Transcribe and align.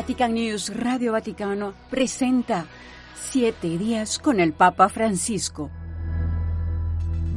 Vatican 0.00 0.32
News 0.32 0.74
Radio 0.74 1.12
Vaticano 1.12 1.74
presenta 1.90 2.64
Siete 3.14 3.76
días 3.76 4.18
con 4.18 4.40
el 4.40 4.54
Papa 4.54 4.88
Francisco. 4.88 5.70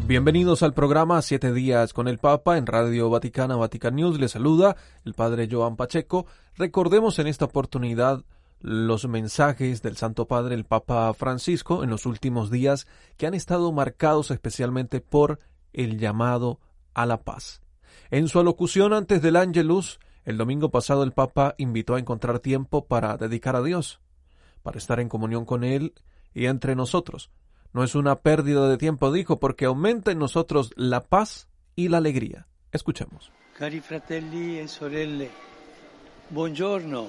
Bienvenidos 0.07 0.63
al 0.63 0.73
programa 0.73 1.21
Siete 1.21 1.52
días 1.52 1.91
con 1.91 2.07
el 2.07 2.20
Papa 2.20 2.57
en 2.57 2.65
Radio 2.65 3.09
Vaticana 3.09 3.57
Vatican 3.57 3.97
News. 3.97 4.18
Les 4.18 4.31
saluda 4.31 4.77
el 5.04 5.13
Padre 5.13 5.49
Joan 5.52 5.75
Pacheco. 5.75 6.25
Recordemos 6.55 7.20
en 7.20 7.27
esta 7.27 7.43
oportunidad 7.43 8.23
los 8.61 9.09
mensajes 9.09 9.82
del 9.82 9.98
Santo 9.98 10.25
Padre, 10.30 10.55
el 10.55 10.64
Papa 10.64 11.14
Francisco, 11.14 11.84
en 11.84 11.89
los 11.89 12.05
últimos 12.05 12.50
días 12.50 12.88
que 13.18 13.27
han 13.27 13.34
estado 13.34 13.73
marcados 13.73 14.32
especialmente 14.32 15.02
por 15.02 15.39
el 15.73 16.00
llamado 16.00 16.61
a 16.93 17.05
la 17.05 17.23
paz. 17.23 17.61
En 18.09 18.29
su 18.29 18.39
alocución 18.39 18.93
antes 18.93 19.21
del 19.21 19.36
Ángelus, 19.36 20.00
el 20.25 20.37
domingo 20.37 20.71
pasado 20.71 21.04
el 21.04 21.11
Papa 21.11 21.55
invitó 21.57 21.95
a 21.95 22.00
encontrar 22.00 22.39
tiempo 22.39 22.86
para 22.86 23.18
dedicar 23.18 23.55
a 23.55 23.64
Dios, 23.64 24.01
para 24.61 24.77
estar 24.77 25.00
en 25.00 25.09
comunión 25.09 25.45
con 25.45 25.64
Él 25.64 25.93
y 26.33 26.45
entre 26.45 26.75
nosotros. 26.75 27.31
No 27.73 27.83
es 27.83 27.95
una 27.95 28.21
pérdida 28.21 28.69
de 28.69 28.78
tiempo, 28.78 29.11
dijo, 29.11 29.39
porque 29.39 29.65
aumenta 29.65 30.11
en 30.11 30.19
nosotros 30.19 30.71
la 30.75 31.01
paz 31.01 31.47
y 31.75 31.89
la 31.89 31.97
alegría. 31.97 32.47
Escuchemos. 32.72 33.31
Cari 33.58 33.81
fratelli 33.81 34.59
e 34.59 34.67
sorelle, 34.67 35.30
buongiorno. 36.30 37.08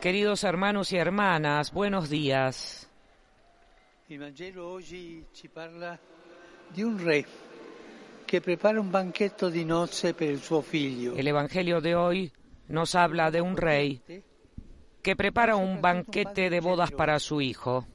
Queridos 0.00 0.44
hermanos 0.44 0.92
y 0.92 0.96
hermanas, 0.96 1.72
buenos 1.72 2.08
días. 2.08 2.88
Il 4.08 4.18
Vangelo 4.18 4.66
oggi 4.66 5.24
ci 5.32 5.48
parla 5.48 5.98
di 6.68 6.82
un 6.82 6.98
re 6.98 7.24
che 8.24 8.40
prepara 8.40 8.80
un 8.80 8.90
banchetto 8.90 9.48
di 9.48 9.64
nozze 9.64 10.14
per 10.14 10.30
il 10.30 10.40
suo 10.40 10.62
figlio. 10.62 11.14
El 11.14 11.28
Evangelio 11.28 11.80
de 11.80 11.94
hoy 11.94 12.32
nos 12.70 12.94
habla 12.94 13.30
de 13.30 13.40
un 13.40 13.56
rey 13.56 14.00
que 15.02 15.16
prepara 15.16 15.56
un 15.56 15.80
banquete 15.80 16.48
de 16.50 16.60
bodas 16.60 16.90
para 16.92 17.18
su 17.18 17.40
hijo. 17.40 17.86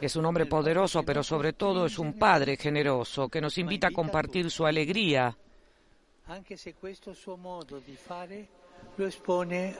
Es 0.00 0.16
un 0.16 0.24
hombre 0.24 0.46
poderoso, 0.46 1.02
pero 1.02 1.22
sobre 1.22 1.52
todo 1.52 1.86
es 1.86 1.98
un 1.98 2.14
padre 2.14 2.56
generoso 2.56 3.28
que 3.28 3.40
nos 3.40 3.58
invita 3.58 3.88
a 3.88 3.92
compartir 3.92 4.50
su 4.50 4.66
alegría. 4.66 5.36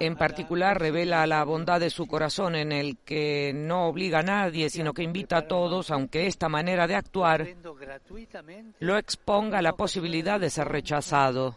En 0.00 0.16
particular 0.16 0.78
revela 0.80 1.26
la 1.26 1.44
bondad 1.44 1.80
de 1.80 1.90
su 1.90 2.06
corazón 2.06 2.54
en 2.54 2.72
el 2.72 2.98
que 2.98 3.52
no 3.54 3.86
obliga 3.86 4.20
a 4.20 4.22
nadie, 4.22 4.70
sino 4.70 4.92
que 4.94 5.02
invita 5.02 5.38
a 5.38 5.46
todos, 5.48 5.90
aunque 5.90 6.26
esta 6.26 6.48
manera 6.48 6.86
de 6.86 6.94
actuar 6.94 7.46
lo 8.80 8.96
exponga 8.96 9.58
a 9.58 9.62
la 9.62 9.74
posibilidad 9.74 10.40
de 10.40 10.50
ser 10.50 10.68
rechazado. 10.68 11.56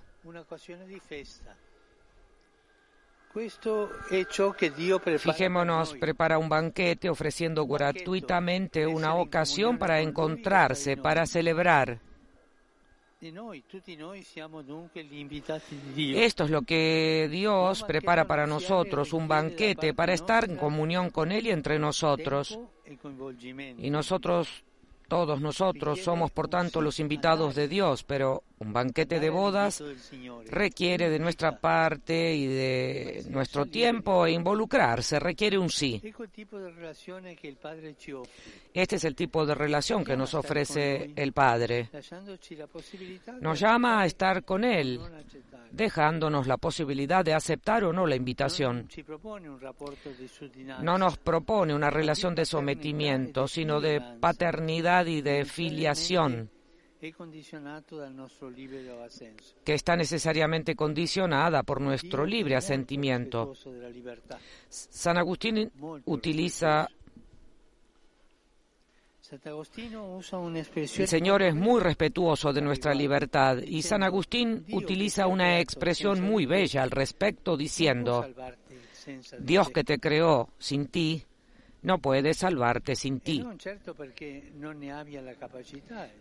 Fijémonos, 5.19 5.93
prepara 5.95 6.37
un 6.37 6.47
banquete 6.47 7.09
ofreciendo 7.09 7.65
gratuitamente 7.67 8.87
una 8.87 9.15
ocasión 9.15 9.77
para 9.77 9.99
encontrarse, 9.99 10.95
para 10.95 11.25
celebrar. 11.25 11.99
Esto 15.97 16.43
es 16.43 16.49
lo 16.49 16.61
que 16.63 17.29
Dios 17.31 17.83
prepara 17.83 18.25
para 18.27 18.45
nosotros, 18.45 19.13
un 19.13 19.27
banquete 19.27 19.93
para 19.93 20.13
estar 20.13 20.49
en 20.49 20.57
comunión 20.57 21.09
con 21.09 21.31
Él 21.31 21.47
y 21.47 21.51
entre 21.51 21.79
nosotros. 21.79 22.59
Y 23.77 23.89
nosotros, 23.89 24.63
todos 25.07 25.39
nosotros, 25.41 26.01
somos 26.01 26.31
por 26.31 26.49
tanto 26.49 26.81
los 26.81 26.99
invitados 26.99 27.55
de 27.55 27.67
Dios, 27.67 28.03
pero 28.03 28.43
un 28.59 28.71
banquete 28.71 29.19
de 29.19 29.29
bodas 29.29 29.83
Signore. 30.09 30.49
requiere 30.49 31.09
de 31.09 31.19
nuestra 31.19 31.59
parte 31.59 32.33
y 32.33 32.47
de 32.47 33.25
nuestro 33.29 33.65
tiempo 33.65 34.25
e 34.25 34.31
involucrarse, 34.31 35.19
requiere 35.19 35.57
un 35.57 35.69
sí. 35.69 36.01
Este 38.73 38.95
es 38.95 39.03
el 39.03 39.15
tipo 39.15 39.45
de 39.45 39.55
relación 39.55 40.03
que 40.03 40.15
nos 40.15 40.33
ofrece 40.33 41.11
el 41.15 41.33
Padre. 41.33 41.89
Nos 43.41 43.59
llama 43.59 44.01
a 44.01 44.05
estar 44.05 44.43
con 44.43 44.63
Él, 44.63 44.99
dejándonos 45.71 46.47
la 46.47 46.57
posibilidad 46.57 47.23
de 47.25 47.33
aceptar 47.33 47.83
o 47.83 47.91
no 47.91 48.07
la 48.07 48.15
invitación. 48.15 48.87
No 50.81 50.97
nos 50.97 51.17
propone 51.17 51.73
una 51.73 51.89
relación 51.89 52.35
de 52.35 52.45
sometimiento, 52.45 53.47
sino 53.47 53.81
de 53.81 54.01
paternidad 54.19 55.05
y 55.05 55.21
de 55.21 55.45
filiación, 55.45 56.49
que 59.63 59.73
está 59.73 59.95
necesariamente 59.95 60.75
condicionada 60.75 61.63
por 61.63 61.81
nuestro 61.81 62.25
libre 62.25 62.55
asentimiento. 62.55 63.53
San 64.69 65.17
Agustín 65.17 65.71
utiliza, 66.05 66.89
el 69.31 71.07
Señor 71.07 71.41
es 71.41 71.55
muy 71.55 71.81
respetuoso 71.81 72.53
de 72.53 72.61
nuestra 72.61 72.93
libertad 72.93 73.57
y 73.57 73.81
San 73.81 74.03
Agustín 74.03 74.65
utiliza 74.71 75.27
una 75.27 75.59
expresión 75.59 76.21
muy 76.21 76.45
bella 76.45 76.83
al 76.83 76.91
respecto 76.91 77.57
diciendo, 77.57 78.25
Dios 79.39 79.69
que 79.69 79.83
te 79.83 79.99
creó 79.99 80.49
sin 80.57 80.87
ti, 80.87 81.23
no 81.85 81.99
puede 81.99 82.33
salvarte 82.33 82.95
sin 82.95 83.19
ti. 83.19 83.45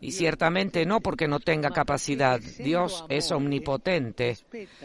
Y 0.01 0.13
ciertamente 0.13 0.85
no 0.85 1.01
porque 1.01 1.27
no 1.27 1.41
tenga 1.41 1.71
capacidad, 1.71 2.39
Dios 2.39 3.05
es 3.09 3.33
omnipotente, 3.33 4.37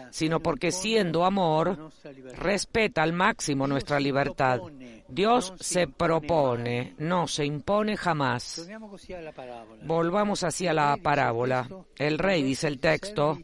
sino 0.10 0.40
porque 0.40 0.72
siendo 0.72 1.26
amor, 1.26 1.92
respeta 2.38 3.04
al 3.04 3.12
máximo 3.12 3.68
nuestra 3.68 4.00
libertad. 4.00 4.62
Dios 5.10 5.54
se 5.60 5.88
propone, 5.88 6.96
no 6.98 7.28
se 7.28 7.46
impone 7.46 7.98
jamás. 7.98 8.66
Volvamos 9.84 10.44
hacia 10.46 10.74
la 10.74 10.96
parábola. 10.98 11.68
El 11.98 12.18
rey, 12.18 12.42
dice 12.42 12.68
el 12.68 12.80
texto, 12.80 13.38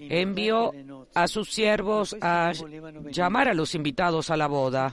envió 0.00 0.72
a 1.14 1.28
sus 1.28 1.52
siervos 1.52 2.16
a 2.20 2.52
llamar 3.10 3.48
a 3.48 3.54
los 3.54 3.74
invitados 3.74 4.30
a 4.30 4.36
la 4.36 4.46
boda, 4.46 4.92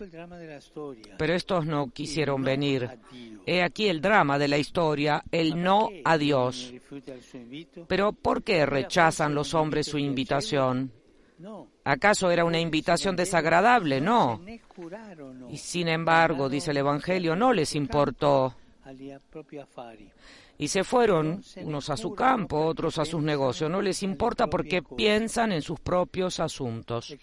pero 1.17 1.33
estos 1.33 1.66
no 1.66 1.91
quisieron 1.91 2.44
venir. 2.44 2.89
He 3.45 3.61
aquí 3.63 3.88
el 3.88 4.01
drama 4.01 4.38
de 4.39 4.47
la 4.47 4.57
historia, 4.57 5.23
el 5.31 5.61
no 5.61 5.89
a 6.03 6.17
Dios. 6.17 6.73
Pero 7.88 8.11
¿por 8.11 8.44
qué 8.44 8.66
rechazan 8.66 9.35
los 9.35 9.53
hombres 9.53 9.88
su 9.88 9.97
invitación? 9.97 10.91
¿Acaso 11.84 12.31
era 12.31 12.45
una 12.45 12.59
invitación 12.59 13.16
desagradable? 13.16 14.01
No. 14.01 14.41
Y 15.50 15.57
sin 15.57 15.88
embargo, 15.88 16.50
dice 16.50 16.72
el 16.72 16.78
Evangelio, 16.78 17.35
no 17.35 17.53
les 17.53 17.75
importó. 17.75 18.55
Y 20.57 20.68
se 20.68 20.84
fueron 20.84 21.41
unos 21.57 21.90
a 21.90 21.97
su 21.97 22.13
campo, 22.13 22.66
otros 22.66 22.97
a 23.00 23.06
sus 23.06 23.22
negocios. 23.22 23.69
No 23.69 23.81
les 23.81 24.03
importa 24.03 24.47
porque 24.47 24.81
piensan 24.81 25.51
en 25.51 25.62
sus 25.62 25.79
propios 25.79 26.40
asuntos. 26.40 27.13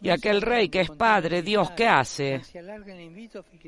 Y 0.00 0.10
aquel 0.10 0.42
rey 0.42 0.68
que 0.68 0.80
es 0.80 0.90
padre, 0.90 1.42
Dios, 1.42 1.70
¿qué 1.70 1.86
hace? 1.86 2.42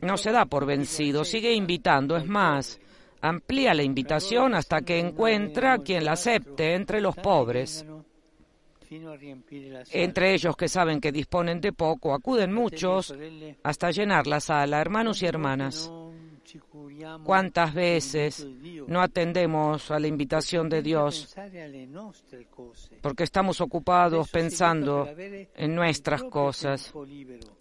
No 0.03 0.17
se 0.17 0.33
da 0.33 0.45
por 0.45 0.67
vencido, 0.67 1.25
sigue 1.25 1.53
invitando. 1.53 2.17
Es 2.17 2.27
más, 2.27 2.79
amplía 3.21 3.75
la 3.75 3.83
invitación 3.83 4.55
hasta 4.55 4.83
que 4.83 4.99
encuentra 4.99 5.79
quien 5.79 6.05
la 6.05 6.13
acepte 6.13 6.75
entre 6.75 7.01
los 7.01 7.17
pobres. 7.17 7.87
Fino 7.87 7.87
a 7.87 7.87
riempire 7.87 7.87
la 7.87 8.05
sala. 8.05 8.76
Entre 9.93 10.35
ellos 10.35 10.57
que 10.57 10.69
saben 10.69 11.01
que 11.01 11.13
disponen 11.13 11.61
de 11.61 11.73
poco, 11.73 12.15
acuden 12.15 12.53
muchos 12.53 13.15
hasta 13.63 13.91
llenar 13.91 14.27
la 14.27 14.41
sala, 14.41 14.81
hermanos 14.81 15.23
y 15.23 15.27
hermanas. 15.27 15.91
¿Cuántas 17.25 17.75
veces 17.75 18.47
no 18.87 19.01
atendemos 19.01 19.91
a 19.91 19.99
la 19.99 20.07
invitación 20.07 20.69
de 20.69 20.83
Dios 20.83 21.35
porque 23.01 23.25
estamos 23.25 23.61
ocupados 23.61 24.31
pensando 24.31 25.09
en 25.55 25.75
nuestras 25.75 26.23
cosas? 26.25 26.93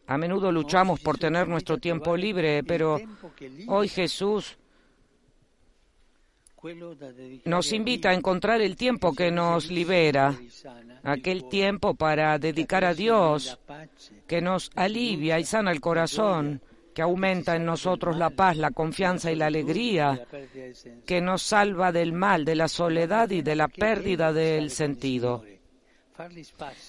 A 0.08 0.18
menudo 0.18 0.52
luchamos 0.52 1.00
por 1.00 1.18
tener 1.18 1.48
nuestro 1.48 1.78
tiempo 1.78 2.16
libre, 2.16 2.64
pero 2.64 3.00
hoy 3.68 3.88
Jesús 3.88 4.58
nos 7.46 7.72
invita 7.72 8.10
a 8.10 8.14
encontrar 8.14 8.62
el 8.62 8.76
tiempo 8.76 9.14
que 9.14 9.32
nos 9.32 9.70
libera, 9.70 10.36
aquel 11.04 11.48
tiempo 11.50 11.94
para 11.96 12.38
dedicar 12.40 12.84
a 12.86 12.94
Dios, 12.94 13.60
que 14.28 14.42
nos 14.42 14.72
alivia 14.76 15.40
y 15.40 15.46
sana 15.46 15.72
el 15.72 15.82
corazón, 15.82 16.62
que 16.94 17.02
aumenta 17.02 17.56
en 17.56 17.66
nosotros 17.66 18.18
la 18.18 18.30
paz, 18.30 18.58
la 18.58 18.72
confianza 18.72 19.32
y 19.32 19.36
la 19.36 19.48
alegría, 19.48 20.26
que 21.06 21.22
nos 21.22 21.42
salva 21.42 21.92
del 21.92 22.14
mal, 22.14 22.46
de 22.46 22.56
la 22.56 22.68
soledad 22.68 23.30
y 23.32 23.42
de 23.42 23.56
la 23.56 23.68
pérdida 23.68 24.32
del 24.32 24.72
sentido. 24.72 25.44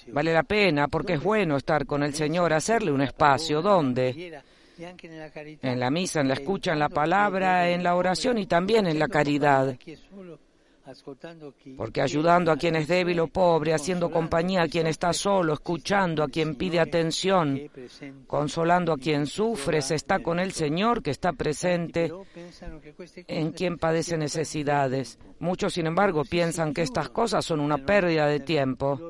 Vale 0.09 0.33
la 0.33 0.45
pena 0.45 0.87
porque 0.87 1.15
es 1.15 1.23
bueno 1.23 1.57
estar 1.57 1.85
con 1.85 2.05
el 2.05 2.15
Señor, 2.15 2.53
hacerle 2.53 2.93
un 2.93 3.03
espacio. 3.03 3.61
¿Dónde? 3.61 4.41
En 4.79 5.81
la 5.81 5.91
misa, 5.91 6.21
en 6.21 6.29
la 6.29 6.35
escucha, 6.35 6.73
en 6.73 6.79
la 6.79 6.89
palabra, 6.89 7.69
en 7.71 7.83
la 7.83 7.95
oración 7.95 8.39
y 8.39 8.47
también 8.47 8.87
en 8.87 8.99
la 8.99 9.09
caridad. 9.09 9.77
Porque 11.77 12.01
ayudando 12.01 12.53
a 12.53 12.57
quien 12.57 12.77
es 12.77 12.87
débil 12.87 13.21
o 13.21 13.27
pobre, 13.27 13.75
haciendo 13.75 14.11
compañía 14.11 14.63
a 14.63 14.69
quien 14.69 14.87
está 14.87 15.13
solo, 15.13 15.55
escuchando 15.55 16.23
a 16.23 16.29
quien 16.29 16.55
pide 16.55 16.79
atención, 16.79 17.61
consolando 18.27 18.93
a 18.93 18.99
quien 18.99 19.27
sufre, 19.27 19.83
se 19.83 19.97
está 19.97 20.21
con 20.21 20.39
el 20.39 20.53
Señor 20.53 21.03
que 21.03 21.11
está 21.11 21.33
presente 21.33 22.13
en 23.27 23.51
quien 23.53 23.79
padece 23.79 24.17
necesidades. 24.17 25.19
Muchos, 25.39 25.75
sin 25.75 25.87
embargo, 25.87 26.25
piensan 26.25 26.73
que 26.73 26.83
estas 26.83 27.11
cosas 27.11 27.45
son 27.45 27.61
una 27.61 27.79
pérdida 27.79 28.27
de 28.27 28.41
tiempo. 28.41 29.01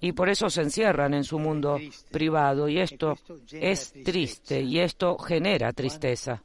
y 0.00 0.12
por 0.12 0.28
eso 0.28 0.50
se 0.50 0.62
encierran 0.62 1.14
en 1.14 1.24
su 1.24 1.38
mundo 1.38 1.78
privado 2.10 2.68
y 2.68 2.78
esto 2.78 3.16
es 3.52 3.92
triste 4.04 4.60
y 4.60 4.78
esto 4.78 5.16
genera 5.18 5.72
tristeza. 5.72 6.42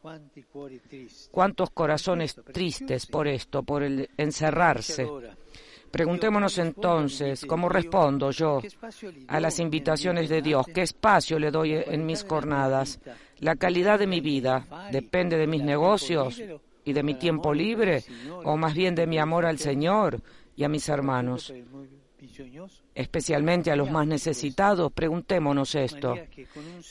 ¿Cuántos 1.31 1.69
corazones 1.71 2.35
tristes 2.53 3.05
por 3.05 3.27
esto, 3.27 3.63
por 3.63 3.83
el 3.83 4.09
encerrarse? 4.35 5.07
Preguntémonos 5.89 6.57
entonces, 6.57 7.45
¿cómo 7.45 7.69
respondo 7.69 8.31
yo 8.31 8.59
a 9.27 9.39
las 9.39 9.59
invitaciones 9.59 10.27
de 10.27 10.41
Dios? 10.41 10.65
¿Qué 10.73 10.81
espacio 10.81 11.39
le 11.39 11.51
doy 11.51 11.73
en 11.73 12.05
mis 12.05 12.25
jornadas? 12.25 12.99
¿La 13.39 13.55
calidad 13.55 13.97
de 13.97 14.07
mi 14.07 14.19
vida 14.19 14.65
depende 14.91 15.37
de 15.37 15.47
mis 15.47 15.63
negocios 15.63 16.41
y 16.83 16.91
de 16.91 17.03
mi 17.03 17.15
tiempo 17.15 17.53
libre 17.53 18.03
o 18.43 18.57
más 18.57 18.73
bien 18.73 18.93
de 18.93 19.07
mi 19.07 19.17
amor 19.17 19.45
al 19.45 19.57
Señor 19.57 20.19
y 20.57 20.65
a 20.65 20.69
mis 20.69 20.89
hermanos? 20.89 21.53
especialmente 22.93 23.71
a 23.71 23.75
los 23.75 23.91
más 23.91 24.07
necesitados, 24.07 24.91
preguntémonos 24.91 25.75
esto. 25.75 26.15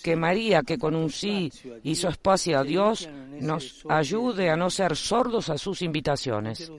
Que 0.03 0.17
María, 0.17 0.63
que 0.63 0.79
con 0.79 0.95
un 0.95 1.11
sí 1.11 1.51
hizo 1.83 2.09
espacio 2.09 2.59
a 2.59 2.63
Dios, 2.63 3.09
nos 3.41 3.85
ayude 3.89 4.51
a 4.51 4.57
no 4.57 4.71
ser 4.71 4.97
sordos 4.97 5.49
a 5.49 5.59
sus 5.59 5.83
invitaciones. 5.83 6.71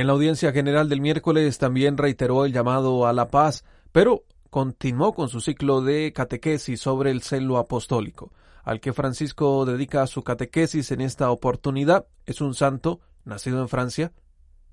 En 0.00 0.06
la 0.06 0.14
audiencia 0.14 0.52
general 0.52 0.88
del 0.88 1.02
miércoles 1.02 1.58
también 1.58 1.98
reiteró 1.98 2.46
el 2.46 2.52
llamado 2.54 3.06
a 3.06 3.12
la 3.12 3.28
paz, 3.28 3.64
pero 3.92 4.24
continuó 4.48 5.12
con 5.12 5.28
su 5.28 5.42
ciclo 5.42 5.82
de 5.82 6.12
catequesis 6.14 6.80
sobre 6.80 7.10
el 7.10 7.20
celo 7.20 7.58
apostólico, 7.58 8.32
al 8.64 8.80
que 8.80 8.94
Francisco 8.94 9.66
dedica 9.66 10.06
su 10.06 10.24
catequesis 10.24 10.90
en 10.90 11.02
esta 11.02 11.30
oportunidad. 11.30 12.06
Es 12.24 12.40
un 12.40 12.54
santo 12.54 13.00
nacido 13.24 13.60
en 13.60 13.68
Francia, 13.68 14.12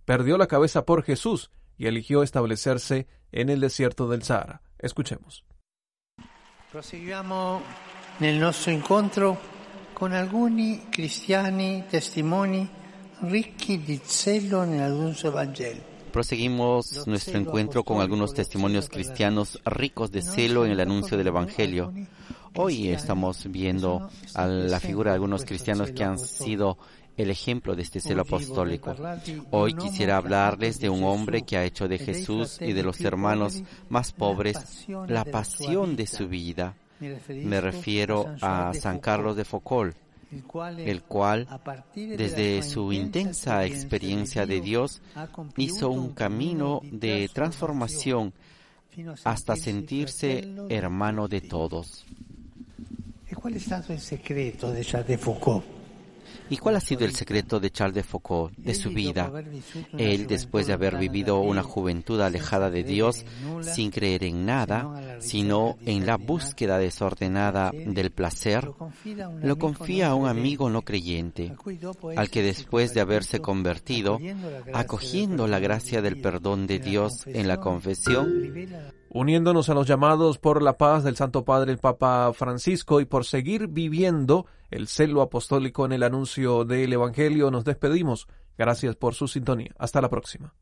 perdió 0.05 0.37
la 0.37 0.47
cabeza 0.47 0.85
por 0.85 1.03
Jesús 1.03 1.51
y 1.77 1.87
eligió 1.87 2.23
establecerse 2.23 3.07
en 3.33 3.49
el 3.49 3.59
desierto 3.59 4.07
del 4.07 4.23
Sahara. 4.23 4.61
Escuchemos. 4.79 5.43
Proseguiamo 6.71 7.61
nel 8.19 8.39
nostro 8.39 8.71
incontro 8.71 9.37
con 9.93 10.13
alcuni 10.13 10.87
cristiani 10.89 11.83
testimoni 11.89 12.86
Proseguimos 16.11 17.07
nuestro 17.07 17.39
encuentro 17.39 17.83
con 17.83 17.99
algunos 17.99 18.33
testimonios 18.33 18.89
cristianos 18.89 19.59
ricos 19.65 20.11
de 20.11 20.21
celo 20.21 20.65
en 20.65 20.71
el 20.71 20.79
anuncio 20.79 21.17
del 21.17 21.27
Evangelio. 21.27 21.93
Hoy 22.55 22.89
estamos 22.89 23.49
viendo 23.49 24.09
a 24.33 24.45
la 24.45 24.79
figura 24.79 25.11
de 25.11 25.15
algunos 25.15 25.45
cristianos 25.45 25.91
que 25.91 26.03
han 26.03 26.19
sido 26.19 26.77
el 27.17 27.31
ejemplo 27.31 27.75
de 27.75 27.81
este 27.81 27.99
celo 27.99 28.21
apostólico. 28.21 28.95
Hoy 29.51 29.73
quisiera 29.73 30.17
hablarles 30.17 30.79
de 30.79 30.89
un 30.89 31.03
hombre 31.03 31.41
que 31.41 31.57
ha 31.57 31.65
hecho 31.65 31.87
de 31.87 31.97
Jesús 31.97 32.59
y 32.61 32.73
de 32.73 32.83
los 32.83 33.01
hermanos 33.01 33.63
más 33.89 34.11
pobres 34.11 34.85
la 35.07 35.25
pasión 35.25 35.95
de 35.95 36.05
su 36.05 36.27
vida. 36.27 36.75
Me 37.29 37.61
refiero 37.61 38.27
a 38.41 38.73
San 38.73 38.99
Carlos 38.99 39.35
de 39.35 39.45
Foucault, 39.45 39.95
el 40.31 41.03
cual, 41.03 41.47
desde 41.95 42.61
su 42.63 42.91
intensa 42.91 43.65
experiencia 43.65 44.45
de 44.45 44.61
Dios, 44.61 45.01
hizo 45.57 45.89
un 45.89 46.13
camino 46.13 46.81
de 46.83 47.29
transformación 47.33 48.33
hasta 49.23 49.55
sentirse 49.55 50.47
hermano 50.69 51.27
de 51.27 51.41
todos. 51.41 52.05
¿Cuál 53.35 53.55
es 53.55 53.71
el 53.71 53.99
secreto 53.99 54.71
de 54.71 54.83
Charles 54.83 55.07
de 55.07 55.17
Foucault? 55.17 55.77
¿Y 56.49 56.57
cuál 56.57 56.77
ha 56.77 56.79
sido 56.79 57.05
el 57.05 57.13
secreto 57.13 57.59
de 57.59 57.71
Charles 57.71 57.95
de 57.95 58.03
Foucault, 58.03 58.55
de 58.57 58.73
su 58.73 58.89
vida? 58.89 59.31
Él, 59.97 60.27
después 60.27 60.67
de 60.67 60.73
haber 60.73 60.97
vivido 60.97 61.39
una 61.39 61.63
juventud 61.63 62.19
alejada 62.21 62.69
de 62.69 62.83
Dios, 62.83 63.25
sin 63.61 63.91
creer 63.91 64.23
en 64.23 64.45
nada, 64.45 64.89
sino 65.19 65.77
en 65.85 66.05
la 66.05 66.17
búsqueda 66.17 66.77
desordenada 66.77 67.71
del 67.71 68.11
placer, 68.11 68.69
lo 69.41 69.57
confía 69.57 70.09
a 70.09 70.15
un 70.15 70.27
amigo 70.27 70.69
no 70.69 70.81
creyente, 70.81 71.55
al 72.15 72.29
que 72.29 72.43
después 72.43 72.93
de 72.93 73.01
haberse 73.01 73.39
convertido, 73.39 74.19
acogiendo 74.73 75.47
la 75.47 75.59
gracia 75.59 76.01
del 76.01 76.21
perdón 76.21 76.67
de 76.67 76.79
Dios 76.79 77.25
en 77.27 77.47
la 77.47 77.57
confesión, 77.57 78.31
uniéndonos 79.09 79.69
a 79.69 79.73
los 79.73 79.87
llamados 79.87 80.37
por 80.37 80.61
la 80.61 80.77
paz 80.77 81.03
del 81.03 81.15
Santo 81.15 81.43
Padre 81.43 81.71
el 81.71 81.79
Papa 81.79 82.31
Francisco 82.33 83.01
y 83.01 83.05
por 83.05 83.25
seguir 83.25 83.67
viviendo 83.67 84.45
el 84.69 84.87
celo 84.87 85.21
apostólico 85.21 85.85
en 85.85 85.93
el 85.93 86.03
anuncio 86.03 86.65
del 86.65 86.91
Evangelio, 86.93 87.51
nos 87.51 87.63
despedimos. 87.63 88.27
Gracias 88.57 88.95
por 88.95 89.13
su 89.13 89.27
sintonía. 89.27 89.73
Hasta 89.77 90.01
la 90.01 90.09
próxima. 90.09 90.53